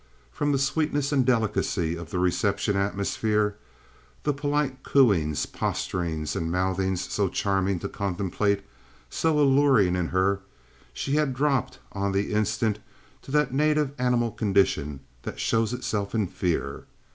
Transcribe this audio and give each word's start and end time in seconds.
From 0.31 0.51
the 0.51 0.57
sweetness 0.57 1.11
and 1.11 1.23
delicacy 1.23 1.95
of 1.95 2.09
the 2.09 2.17
reception 2.17 2.75
atmosphere—the 2.75 4.33
polite 4.33 4.81
cooings, 4.81 5.45
posturings, 5.45 6.35
and 6.35 6.51
mouthings 6.51 7.07
so 7.13 7.27
charming 7.29 7.77
to 7.81 7.87
contemplate, 7.87 8.63
so 9.11 9.39
alluring 9.39 9.95
in 9.95 10.07
her—she 10.07 11.13
had 11.17 11.35
dropped 11.35 11.77
on 11.91 12.13
the 12.13 12.33
instant 12.33 12.79
to 13.21 13.29
that 13.29 13.53
native 13.53 13.91
animal 13.99 14.31
condition 14.31 15.01
that 15.21 15.39
shows 15.39 15.71
itself 15.71 16.15
in 16.15 16.25
fear. 16.25 16.85